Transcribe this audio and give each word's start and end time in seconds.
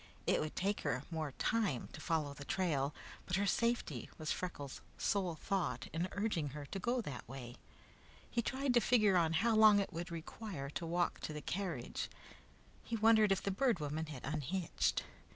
It 0.25 0.39
would 0.41 0.55
take 0.55 0.81
her 0.81 1.03
more 1.11 1.33
time 1.33 1.87
to 1.93 2.01
follow 2.01 2.33
the 2.33 2.43
trail, 2.43 2.91
but 3.27 3.35
her 3.35 3.45
safety 3.45 4.09
was 4.17 4.31
Freckles' 4.31 4.81
sole 4.97 5.35
thought 5.35 5.89
in 5.93 6.07
urging 6.13 6.49
her 6.57 6.65
to 6.71 6.79
go 6.79 7.01
that 7.01 7.29
way. 7.29 7.57
He 8.27 8.41
tried 8.41 8.73
to 8.73 8.79
figure 8.79 9.15
on 9.15 9.33
how 9.33 9.55
long 9.55 9.77
it 9.79 9.93
would 9.93 10.09
require 10.09 10.71
to 10.71 10.87
walk 10.87 11.19
to 11.19 11.33
the 11.33 11.39
carriage. 11.41 12.09
He 12.83 12.95
wondered 12.95 13.31
if 13.31 13.43
the 13.43 13.51
Bird 13.51 13.77
Woman 13.79 14.07
had 14.07 14.25
unhitched. 14.25 15.03